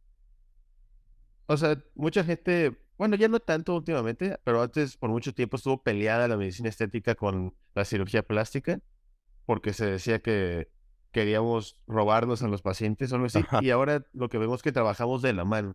[1.51, 5.83] o sea, mucha gente, bueno, ya no tanto últimamente, pero antes por mucho tiempo estuvo
[5.83, 8.81] peleada la medicina estética con la cirugía plástica
[9.47, 10.71] porque se decía que
[11.11, 14.71] queríamos robarnos a los pacientes o algo así, y ahora lo que vemos es que
[14.71, 15.73] trabajamos de la mano.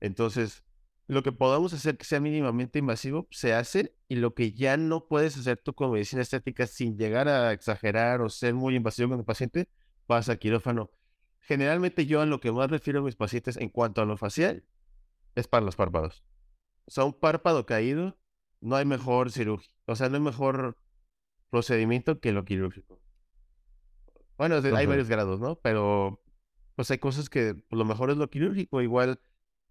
[0.00, 0.64] Entonces,
[1.06, 5.06] lo que podamos hacer que sea mínimamente invasivo, se hace, y lo que ya no
[5.08, 9.20] puedes hacer tú con medicina estética sin llegar a exagerar o ser muy invasivo con
[9.20, 9.70] el paciente,
[10.06, 10.90] vas a quirófano.
[11.40, 14.62] Generalmente yo a lo que más refiero a mis pacientes en cuanto a lo facial
[15.36, 16.24] es para los párpados.
[16.86, 18.18] O sea, un párpado caído,
[18.60, 20.76] no hay mejor cirugía, o sea, no hay mejor
[21.50, 23.00] procedimiento que lo quirúrgico.
[24.36, 25.56] Bueno, hay varios grados, ¿no?
[25.60, 26.22] Pero
[26.74, 28.82] pues hay cosas que pues, lo mejor es lo quirúrgico.
[28.82, 29.18] Igual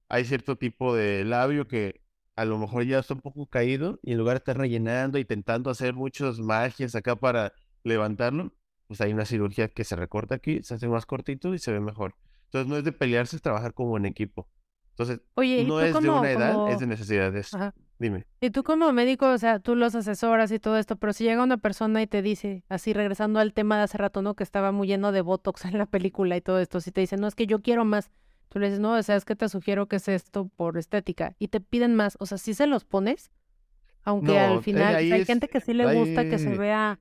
[0.09, 2.01] hay cierto tipo de labio que
[2.35, 5.69] a lo mejor ya está un poco caído y en lugar de estar rellenando, intentando
[5.69, 8.53] hacer muchas magias acá para levantarlo,
[8.87, 11.79] pues hay una cirugía que se recorta aquí, se hace más cortito y se ve
[11.79, 12.15] mejor.
[12.45, 14.49] Entonces no es de pelearse, es trabajar como en equipo.
[14.97, 15.19] Entonces,
[15.67, 17.51] no es de una edad, es de necesidades.
[17.99, 18.25] Dime.
[18.39, 21.43] Y tú como médico, o sea, tú los asesoras y todo esto, pero si llega
[21.43, 24.35] una persona y te dice, así regresando al tema de hace rato, ¿no?
[24.35, 27.19] Que estaba muy lleno de Botox en la película y todo esto, si te dicen,
[27.19, 28.11] no, es que yo quiero más,
[28.49, 31.35] tú le dices, no, o sea, es que te sugiero que es esto por estética,
[31.39, 33.31] y te piden más, o sea, si se los pones,
[34.03, 36.99] aunque al final hay gente que sí le gusta que se vea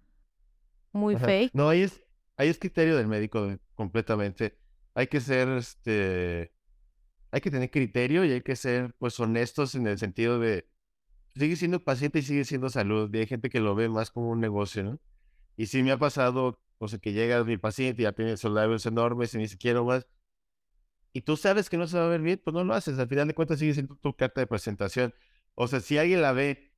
[0.93, 1.53] muy fake.
[1.55, 2.05] No, ahí es,
[2.37, 4.57] ahí es criterio del médico completamente.
[4.95, 6.54] Hay que ser, este,
[7.35, 10.69] hay que tener criterio y hay que ser, pues, honestos en el sentido de
[11.35, 13.13] sigue siendo paciente y sigue siendo salud.
[13.13, 15.01] Y hay gente que lo ve más como un negocio, ¿no?
[15.57, 18.53] Y sí me ha pasado, o sea, que llega mi paciente y ya tiene esos
[18.53, 20.07] labios enormes y ni siquiera más.
[21.13, 23.01] Y tú sabes que no se va a ver bien, pues no lo haces.
[23.01, 25.13] Al final de cuentas sigue siendo tu carta de presentación.
[25.57, 26.73] O sea, si alguien la ve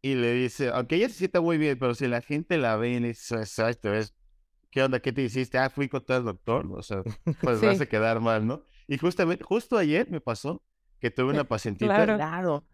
[0.00, 2.90] y le dice, aunque ella se sienta muy bien, pero si la gente la ve
[2.92, 4.14] y le dice, exacto, ves,
[4.70, 5.00] ¿qué onda?
[5.00, 5.58] ¿Qué te hiciste?
[5.58, 6.66] Ah, fui con tal doctor.
[6.72, 7.02] O sea,
[7.42, 7.66] pues sí.
[7.66, 8.64] vas a quedar mal, ¿no?
[8.86, 10.62] Y justamente, justo ayer me pasó
[11.00, 11.94] que tuve una pacientita.
[11.94, 12.64] Claro, claro.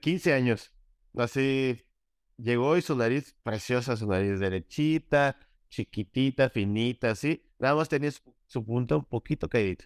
[0.00, 0.72] 15 eh, años.
[1.16, 1.84] Así
[2.36, 5.36] llegó y su nariz, preciosa, su nariz derechita,
[5.68, 7.44] chiquitita, finita, así.
[7.58, 8.10] Nada más tenía
[8.46, 9.84] su, punto un poquito caído.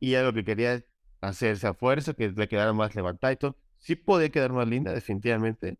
[0.00, 0.84] Y algo que quería
[1.20, 3.56] hacerse a fuerza, que le quedara más levantada y todo.
[3.78, 5.78] Sí podía quedar más linda, definitivamente.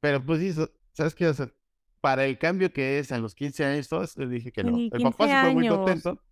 [0.00, 1.28] Pero pues sí, ¿sabes qué?
[1.28, 1.50] O sea,
[2.00, 4.76] para el cambio que es a los 15 años, todos le dije que no.
[4.78, 6.22] El papá se fue muy contento,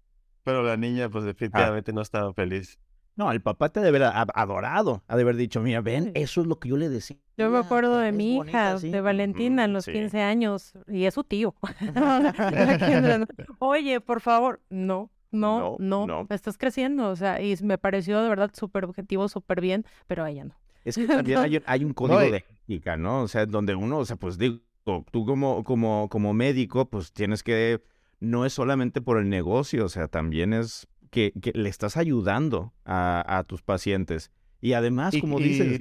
[0.45, 1.29] pero la niña pues ah.
[1.29, 2.79] definitivamente no estaba feliz.
[3.17, 6.49] No, el papá te debe haber adorado, ha de haber dicho, mira, ven, eso es
[6.49, 7.17] lo que yo le decía.
[7.37, 11.23] Yo me acuerdo de mi hija, de Valentina, en los 15 años, y es su
[11.23, 11.55] tío.
[13.61, 18.51] Oye, por favor, no, no, no, estás creciendo, o sea, y me pareció de verdad
[18.53, 20.55] súper objetivo, súper bien, pero a ella no.
[20.85, 23.23] Es que también hay, un código de ética, ¿no?
[23.23, 27.43] O sea, donde uno, o sea, pues digo, tú como, como, como médico, pues tienes
[27.43, 27.83] que,
[28.25, 33.45] no es solamente por el negocio, o sea, también es que, le estás ayudando a,
[33.47, 34.33] tus pacientes.
[34.61, 35.79] Y además, como dices,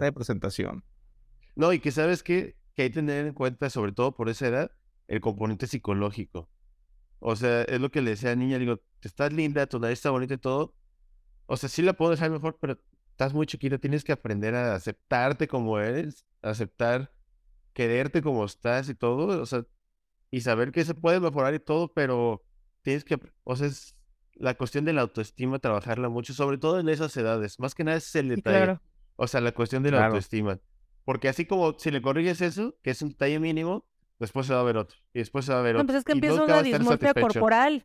[0.00, 0.84] de presentación.
[1.54, 4.48] No, y que sabes que, que hay que tener en cuenta, sobre todo por esa
[4.48, 4.72] edad,
[5.06, 6.48] el componente psicológico.
[7.18, 10.10] O sea, es lo que le decía a niña, digo, estás linda, tu nariz está
[10.10, 10.74] bonita y todo.
[11.46, 12.78] O sea, sí la puedo dejar mejor, pero
[13.10, 17.12] estás muy chiquita, tienes que aprender a aceptarte como eres, aceptar,
[17.72, 19.64] quererte como estás y todo, o sea,
[20.32, 22.42] y saber que se puede mejorar y todo, pero
[22.80, 23.94] tienes que, o sea, es
[24.34, 27.60] la cuestión de la autoestima, trabajarla mucho, sobre todo en esas edades.
[27.60, 28.78] Más que nada es el detalle.
[29.16, 30.58] O sea, la cuestión de la autoestima.
[31.04, 33.84] Porque así como si le corriges eso, que es un detalle mínimo,
[34.18, 34.96] después se va a ver otro.
[35.12, 35.82] Y después se va a ver otro.
[35.82, 37.84] No, pues es que empieza una dismorfia corporal.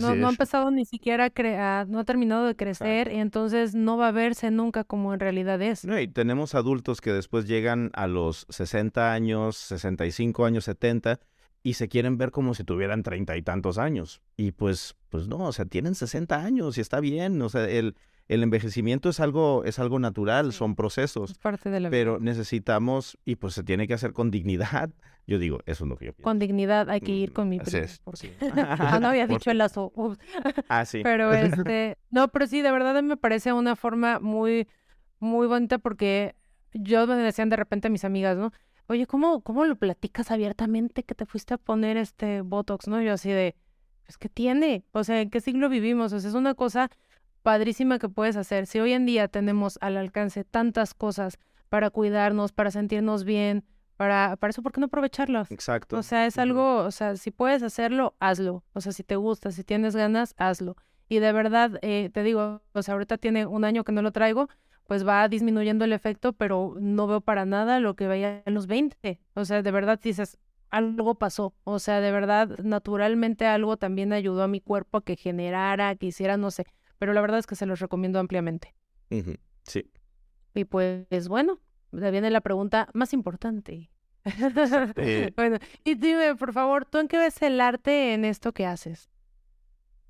[0.00, 3.76] no, no ha empezado ni siquiera a crear, no ha terminado de crecer, y entonces
[3.76, 5.84] no va a verse nunca como en realidad es.
[5.84, 11.20] No, y tenemos adultos que después llegan a los 60 años, 65 años, 70,
[11.62, 14.22] y se quieren ver como si tuvieran treinta y tantos años.
[14.36, 17.40] Y pues, pues no, o sea, tienen 60 años y está bien.
[17.42, 17.96] O sea, el,
[18.28, 21.32] el envejecimiento es algo, es algo natural, son procesos.
[21.32, 24.90] Es parte de la Pero necesitamos, y pues se tiene que hacer con dignidad.
[25.26, 26.22] Yo digo, eso es lo que yo pienso.
[26.24, 27.84] Con dignidad hay que ir con mi primo.
[28.56, 29.92] ah, no había dicho el lazo.
[30.70, 31.02] ah, sí.
[31.02, 34.68] Pero este, no, pero sí, de verdad me parece una forma muy,
[35.18, 36.34] muy bonita porque
[36.72, 38.52] yo me decían de repente a mis amigas, ¿no?
[38.88, 43.00] Oye, ¿cómo, ¿cómo lo platicas abiertamente que te fuiste a poner este Botox, no?
[43.00, 43.54] Yo así de,
[44.04, 44.84] pues, ¿qué tiene?
[44.92, 46.12] O sea, ¿en qué siglo vivimos?
[46.12, 46.90] O sea, es una cosa
[47.42, 48.66] padrísima que puedes hacer.
[48.66, 53.64] Si hoy en día tenemos al alcance tantas cosas para cuidarnos, para sentirnos bien,
[53.96, 55.44] para, para eso, ¿por qué no aprovecharlo?
[55.50, 55.98] Exacto.
[55.98, 58.64] O sea, es algo, o sea, si puedes hacerlo, hazlo.
[58.72, 60.76] O sea, si te gusta, si tienes ganas, hazlo.
[61.08, 64.12] Y de verdad, eh, te digo, o sea, ahorita tiene un año que no lo
[64.12, 64.48] traigo,
[64.88, 68.66] pues va disminuyendo el efecto, pero no veo para nada lo que veía en los
[68.66, 69.20] 20.
[69.34, 70.38] O sea, de verdad dices,
[70.70, 71.54] algo pasó.
[71.64, 76.06] O sea, de verdad, naturalmente algo también ayudó a mi cuerpo a que generara, que
[76.06, 76.64] hiciera, no sé.
[76.98, 78.74] Pero la verdad es que se los recomiendo ampliamente.
[79.64, 79.90] Sí.
[80.54, 81.60] Y pues bueno,
[81.92, 83.90] viene la pregunta más importante.
[85.36, 89.10] bueno, y dime, por favor, ¿tú en qué ves el arte en esto que haces?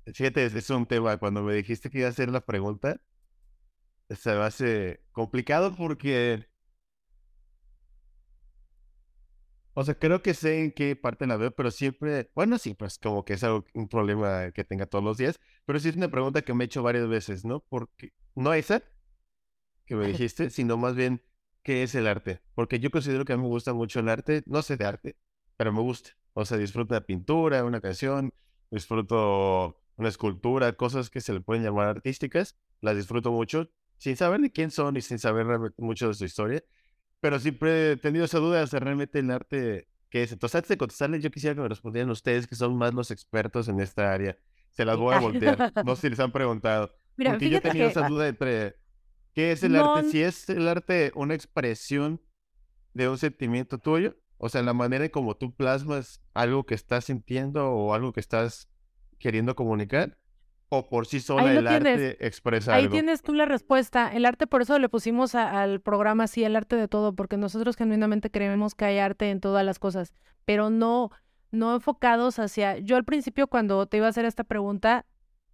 [0.05, 1.17] Fíjate, es un tema.
[1.17, 3.01] Cuando me dijiste que iba a hacer la pregunta,
[4.09, 6.47] se me hace complicado porque...
[9.73, 12.97] O sea, creo que sé en qué parte la veo, pero siempre, bueno, sí, pues
[12.97, 16.09] como que es algo, un problema que tenga todos los días, pero sí es una
[16.09, 17.61] pregunta que me he hecho varias veces, ¿no?
[17.69, 18.83] Porque, no esa
[19.85, 21.21] que me dijiste, sino más bien,
[21.63, 22.41] ¿qué es el arte?
[22.55, 25.17] Porque yo considero que a mí me gusta mucho el arte, no sé de arte,
[25.55, 26.11] pero me gusta.
[26.33, 28.33] O sea, disfruto de pintura, una canción,
[28.71, 33.69] disfruto una escultura, cosas que se le pueden llamar artísticas, las disfruto mucho,
[33.99, 35.45] sin saber de quién son y sin saber
[35.77, 36.63] mucho de su historia.
[37.19, 40.31] Pero siempre he tenido esa duda de realmente el arte que es.
[40.31, 43.67] Entonces, antes de contestarles, yo quisiera que me respondieran ustedes, que son más los expertos
[43.67, 44.37] en esta área.
[44.71, 45.73] Se las voy a voltear.
[45.85, 46.95] no sé si les han preguntado.
[47.17, 48.77] Mira, porque yo he tenido esa duda entre
[49.33, 50.09] qué es el arte.
[50.09, 52.21] Si es el arte una expresión
[52.93, 57.05] de un sentimiento tuyo, o sea, la manera en como tú plasmas algo que estás
[57.05, 58.69] sintiendo o algo que estás
[59.19, 60.17] queriendo comunicar,
[60.69, 64.11] o por sí sola el arte expresa Ahí tienes tú la respuesta.
[64.13, 67.75] El arte, por eso le pusimos al programa así, el arte de todo, porque nosotros
[67.75, 70.13] genuinamente creemos que hay arte en todas las cosas,
[70.45, 71.09] pero no,
[71.51, 72.77] no enfocados hacia...
[72.77, 75.05] Yo al principio cuando te iba a hacer esta pregunta,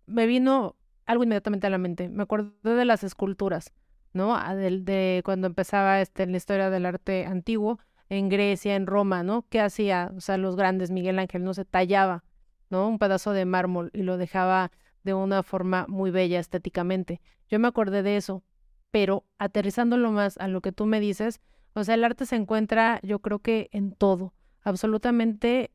[0.06, 0.76] me vino
[1.06, 2.10] algo inmediatamente a la mente.
[2.10, 3.72] Me acordé de las esculturas,
[4.12, 4.36] ¿no?
[4.36, 9.24] Ah, de, de cuando empezaba este, la historia del arte antiguo, en Grecia, en Roma,
[9.24, 9.46] ¿no?
[9.50, 10.12] ¿Qué hacía?
[10.16, 12.24] O sea, los grandes, Miguel Ángel, no se tallaba,
[12.70, 12.88] ¿no?
[12.88, 14.72] Un pedazo de mármol y lo dejaba
[15.06, 17.22] de una forma muy bella estéticamente.
[17.48, 18.44] Yo me acordé de eso,
[18.92, 21.40] pero aterrizándolo más a lo que tú me dices,
[21.74, 25.72] o sea, el arte se encuentra, yo creo que en todo, absolutamente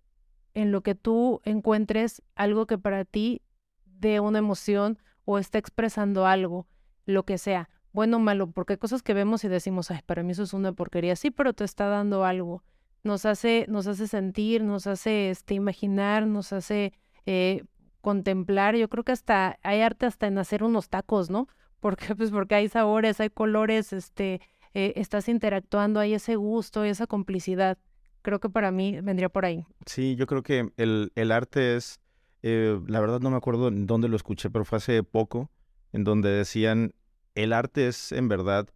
[0.53, 3.43] en lo que tú encuentres algo que para ti
[3.85, 6.67] dé una emoción o esté expresando algo,
[7.07, 10.25] lo que sea, bueno o malo, porque hay cosas que vemos y decimos, ay, para
[10.25, 12.65] mí eso es una porquería, sí, pero te está dando algo,
[13.05, 16.95] nos hace, nos hace sentir, nos hace este, imaginar, nos hace
[17.27, 17.63] eh,
[18.01, 21.49] contemplar, yo creo que hasta hay arte hasta en hacer unos tacos, ¿no?
[21.81, 22.15] ¿Por qué?
[22.15, 24.41] Pues porque hay sabores, hay colores, este,
[24.75, 27.79] eh, estás interactuando, hay ese gusto, esa complicidad.
[28.23, 29.65] Creo que para mí vendría por ahí.
[29.87, 32.01] Sí, yo creo que el, el arte es,
[32.43, 35.51] eh, la verdad no me acuerdo en dónde lo escuché, pero fue hace poco,
[35.93, 36.95] en donde decían,
[37.35, 38.69] el arte es en verdad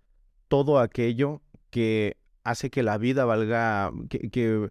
[0.48, 4.70] todo aquello que hace que la vida valga, que, que,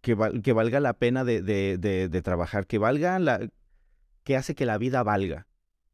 [0.00, 3.48] que, valga la pena de, de, de, trabajar, que valga la,
[4.28, 5.46] que hace que la vida valga.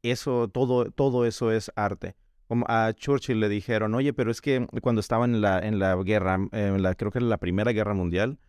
[0.02, 2.16] Eso, todo, todo eso es arte.
[2.48, 5.94] Como a Churchill le dijeron, oye, pero es que cuando estaba en la, en la
[6.02, 8.40] guerra, en la, creo que era la Primera Guerra Mundial,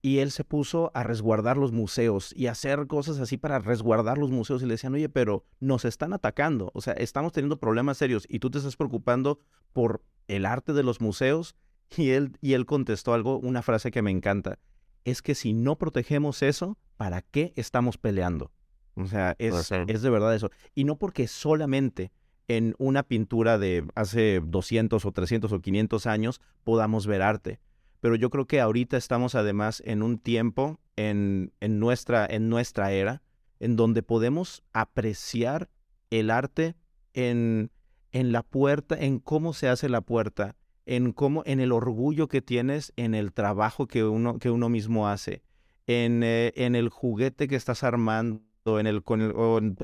[0.00, 4.30] y él se puso a resguardar los museos y hacer cosas así para resguardar los
[4.30, 8.28] museos y le decían, oye, pero nos están atacando, o sea, estamos teniendo problemas serios
[8.28, 9.40] y tú te estás preocupando
[9.72, 11.56] por el arte de los museos
[11.96, 14.60] y él, y él contestó algo, una frase que me encanta,
[15.04, 18.52] es que si no protegemos eso, ¿para qué estamos peleando?
[18.94, 20.50] O sea, es, es de verdad eso.
[20.74, 22.12] Y no porque solamente
[22.48, 27.60] en una pintura de hace 200 o 300 o 500 años podamos ver arte
[28.02, 32.90] pero yo creo que ahorita estamos además en un tiempo, en, en, nuestra, en nuestra
[32.90, 33.22] era,
[33.60, 35.70] en donde podemos apreciar
[36.10, 36.74] el arte
[37.14, 37.70] en,
[38.10, 42.42] en la puerta, en cómo se hace la puerta, en cómo, en el orgullo que
[42.42, 45.44] tienes en el trabajo que uno, que uno mismo hace,
[45.86, 49.32] en, eh, en el juguete que estás armando en el, con el,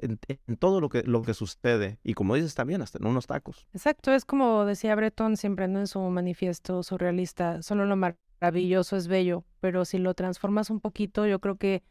[0.01, 1.99] en, todo lo que, lo que sucede.
[2.03, 3.67] Y como dices también, hasta en unos tacos.
[3.73, 9.45] Exacto, es como decía Breton siempre en su manifiesto surrealista, solo lo maravilloso es bello,
[9.61, 11.83] pero si lo transformas un poquito, yo creo que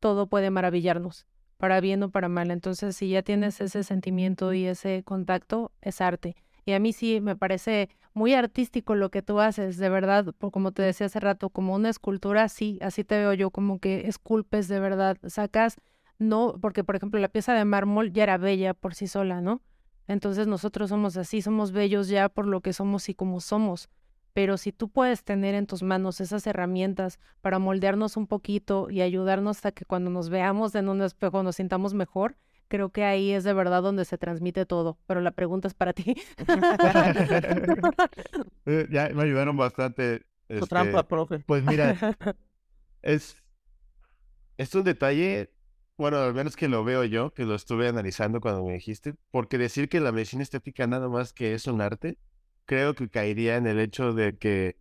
[0.00, 2.50] todo puede maravillarnos, para bien o para mal.
[2.50, 6.36] Entonces, si ya tienes ese sentimiento y ese contacto, es arte.
[6.64, 10.72] Y a mí sí me parece muy artístico lo que tú haces, de verdad, como
[10.72, 14.68] te decía hace rato, como una escultura, sí, así te veo yo, como que esculpes
[14.68, 15.76] de verdad, sacas
[16.18, 19.62] no, porque por ejemplo la pieza de mármol ya era bella por sí sola, ¿no?
[20.06, 23.90] Entonces nosotros somos así, somos bellos ya por lo que somos y como somos.
[24.32, 29.00] Pero si tú puedes tener en tus manos esas herramientas para moldearnos un poquito y
[29.02, 32.36] ayudarnos a que cuando nos veamos en un espejo nos sintamos mejor,
[32.68, 34.98] creo que ahí es de verdad donde se transmite todo.
[35.06, 36.14] Pero la pregunta es para ti.
[38.70, 40.26] Eh, ya me ayudaron bastante.
[40.46, 41.38] Este, trampa, profe.
[41.38, 41.96] Pues mira,
[43.02, 43.42] es,
[44.58, 45.50] es un detalle
[45.98, 49.58] bueno, al menos que lo veo yo, que lo estuve analizando cuando me dijiste, porque
[49.58, 52.18] decir que la medicina estética nada más que es un arte,
[52.66, 54.78] creo que caería en el hecho de que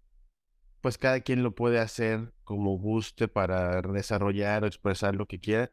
[0.82, 5.72] pues cada quien lo puede hacer como guste para desarrollar o expresar lo que quiera.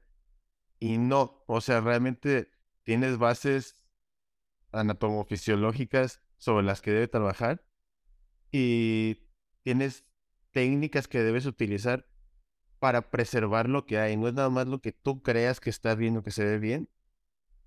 [0.81, 2.51] Y no, o sea, realmente
[2.83, 3.85] tienes bases
[4.73, 7.65] anatomofisiológicas sobre las que debe trabajar
[8.51, 9.29] y
[9.63, 10.07] tienes
[10.53, 12.07] técnicas que debes utilizar
[12.85, 14.15] para preservar lo que hay.
[14.19, 16.59] No es nada más lo que tú creas que está bien o que se ve
[16.59, 16.91] bien.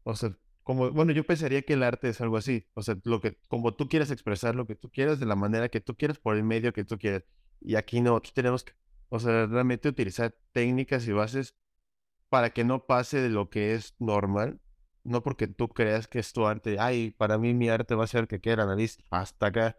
[0.03, 2.67] O sea, como, bueno, yo pensaría que el arte es algo así.
[2.75, 5.69] O sea, lo que, como tú quieras expresar lo que tú quieras de la manera
[5.69, 7.23] que tú quieras, por el medio que tú quieras.
[7.61, 8.73] Y aquí no, tenemos que,
[9.09, 11.55] o sea, realmente utilizar técnicas y bases
[12.29, 14.61] para que no pase de lo que es normal.
[15.03, 16.77] No porque tú creas que es tu arte.
[16.79, 19.77] Ay, para mí mi arte va a ser que quiera nariz hasta acá.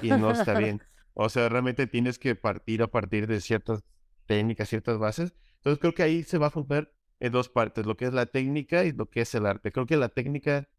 [0.00, 0.82] Y no está bien.
[1.14, 3.84] O sea, realmente tienes que partir a partir de ciertas
[4.32, 5.34] técnicas, ciertas bases.
[5.56, 6.90] Entonces creo que ahí se va a juntar
[7.20, 9.72] en dos partes, lo que es la técnica y lo que es el arte.
[9.72, 10.70] Creo que la técnica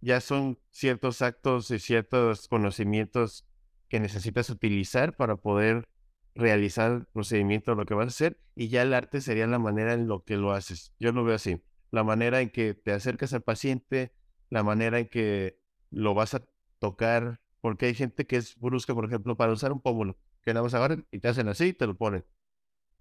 [0.00, 3.46] ya son ciertos actos y ciertos conocimientos
[3.88, 5.88] que necesitas utilizar para poder
[6.34, 9.94] realizar el procedimiento, lo que vas a hacer, y ya el arte sería la manera
[9.94, 10.92] en lo que lo haces.
[10.98, 14.12] Yo lo veo así, la manera en que te acercas al paciente,
[14.48, 16.42] la manera en que lo vas a
[16.80, 20.64] tocar, porque hay gente que es brusca, por ejemplo, para usar un pómulo, que nada
[20.64, 22.24] más agarran y te hacen así y te lo ponen.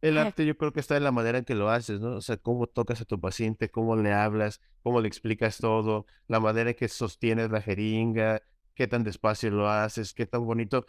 [0.01, 2.15] El arte yo creo que está en la manera en que lo haces, ¿no?
[2.15, 6.39] O sea, cómo tocas a tu paciente, cómo le hablas, cómo le explicas todo, la
[6.39, 8.41] manera en que sostienes la jeringa,
[8.75, 10.85] qué tan despacio lo haces, qué tan bonito.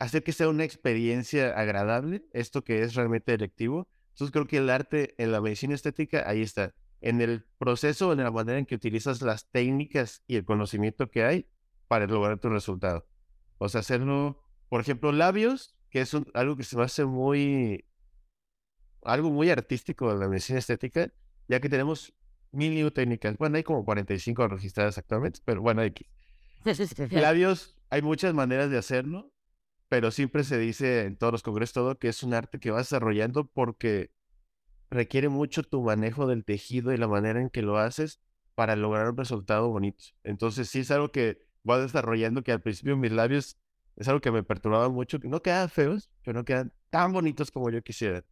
[0.00, 3.88] Hacer que sea una experiencia agradable, esto que es realmente electivo.
[4.10, 6.74] Entonces creo que el arte en la medicina estética, ahí está.
[7.00, 11.22] En el proceso, en la manera en que utilizas las técnicas y el conocimiento que
[11.22, 11.46] hay
[11.86, 13.06] para lograr tu resultado.
[13.58, 17.84] O sea, hacerlo, por ejemplo, labios, que es algo que se me hace muy
[19.04, 21.12] algo muy artístico de la medicina estética,
[21.48, 22.14] ya que tenemos
[22.52, 23.36] mil y técnicas.
[23.38, 25.94] Bueno, hay como 45 registradas actualmente, pero bueno, hay
[27.10, 29.32] labios, hay muchas maneras de hacerlo,
[29.88, 32.88] pero siempre se dice en todos los congresos todo que es un arte que vas
[32.88, 34.10] desarrollando porque
[34.90, 38.20] requiere mucho tu manejo del tejido y la manera en que lo haces
[38.54, 40.04] para lograr un resultado bonito.
[40.22, 43.56] Entonces sí es algo que voy desarrollando que al principio mis labios
[43.96, 47.50] es algo que me perturbaba mucho, que no quedan feos, pero no quedan tan bonitos
[47.50, 48.24] como yo quisiera.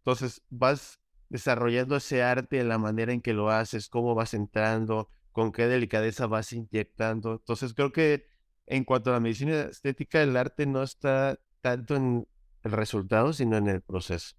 [0.00, 5.52] Entonces vas desarrollando ese arte, la manera en que lo haces, cómo vas entrando, con
[5.52, 7.32] qué delicadeza vas inyectando.
[7.32, 8.26] Entonces creo que
[8.66, 12.26] en cuanto a la medicina estética, el arte no está tanto en
[12.62, 14.36] el resultado, sino en el proceso.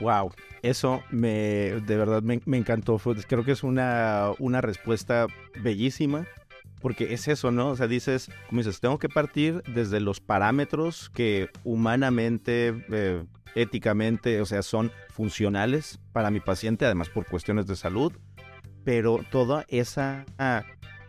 [0.00, 2.98] Wow, eso me de verdad me, encantó.
[2.98, 5.26] creo que es una, una respuesta
[5.62, 6.26] bellísima.
[6.82, 7.70] Porque es eso, ¿no?
[7.70, 13.24] O sea, dices, como dices, tengo que partir desde los parámetros que humanamente, eh,
[13.54, 18.12] éticamente, o sea, son funcionales para mi paciente, además por cuestiones de salud,
[18.84, 20.26] pero toda esa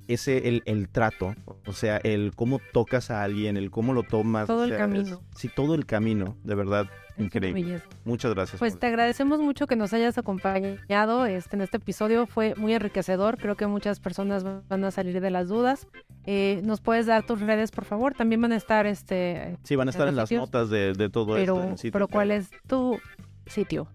[0.08, 4.48] ese el, el, trato, o sea, el cómo tocas a alguien, el cómo lo tomas.
[4.48, 5.22] Todo el camino.
[5.36, 6.90] sí, todo el camino, de verdad.
[7.18, 7.82] Increíble.
[8.06, 8.60] Muchas gracias.
[8.60, 12.26] Pues te agradecemos mucho que nos hayas acompañado este, en este episodio.
[12.26, 13.38] Fue muy enriquecedor.
[13.38, 15.88] Creo que muchas personas van a salir de las dudas.
[16.26, 18.14] Eh, ¿Nos puedes dar tus redes, por favor?
[18.14, 18.86] También van a estar...
[18.86, 21.90] este Sí, van a estar en las notas de, todo pero, esto.
[21.92, 23.00] Pero ¿cuál es tu
[23.46, 23.88] sitio?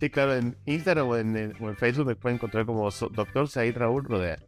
[0.00, 4.38] Sí, claro, en Instagram o en, Facebook me pueden encontrar como Doctor Said Raúl Rodea.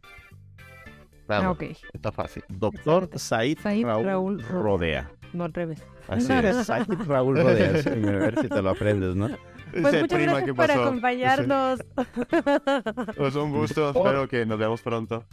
[1.27, 1.63] Ah, ok.
[1.93, 2.43] Está fácil.
[2.49, 5.11] Doctor Said, Raúl, Rodea.
[5.33, 5.83] No al revés.
[6.07, 6.67] Así es.
[7.07, 7.69] Raúl Rodea.
[7.69, 9.29] a ver si te lo aprendes, ¿no?
[9.71, 11.79] Pues muchas gracias por acompañarnos.
[13.17, 13.91] Pues un gusto.
[13.91, 15.23] Espero que nos veamos pronto.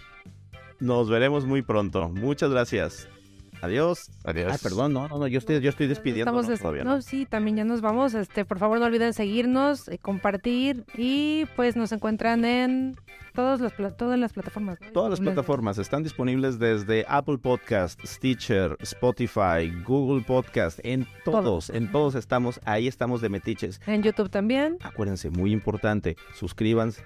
[0.80, 2.08] Nos veremos muy pronto.
[2.08, 3.08] Muchas gracias.
[3.60, 4.10] Adiós.
[4.24, 4.52] Adiós.
[4.52, 6.30] Ay, perdón, no, no, yo estoy, yo estoy despidiendo.
[6.30, 8.14] Estamos todavía, no, sí, también ya nos vamos.
[8.14, 12.96] Este, por favor, no olviden seguirnos, eh, compartir y pues nos encuentran en
[13.34, 14.78] todas las, todas las plataformas.
[14.92, 21.90] Todas las plataformas están disponibles desde Apple Podcast, Stitcher, Spotify, Google Podcast, en todos, en
[21.92, 23.80] todos estamos, ahí estamos de metiches.
[23.86, 24.78] En YouTube también.
[24.82, 27.02] Acuérdense, muy importante, suscríbanse,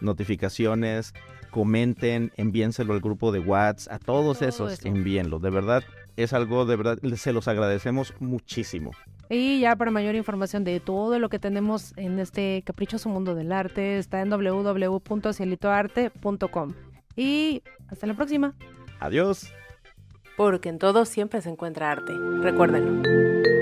[0.00, 1.14] notificaciones,
[1.54, 5.38] comenten, envíenselo al grupo de WhatsApp, a todos esos, envíenlo.
[5.38, 5.84] De verdad,
[6.16, 8.90] es algo, de verdad, se los agradecemos muchísimo.
[9.30, 13.52] Y ya para mayor información de todo lo que tenemos en este caprichoso mundo del
[13.52, 16.74] arte, está en www.cielitoarte.com.
[17.14, 18.56] Y hasta la próxima.
[18.98, 19.52] Adiós.
[20.36, 22.12] Porque en todo siempre se encuentra arte.
[22.42, 23.53] Recuérdenlo.